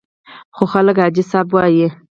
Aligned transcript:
خو 0.55 0.63
خلک 0.73 0.95
حاجي 1.03 1.23
صاحب 1.31 1.49
وایي. 1.55 1.87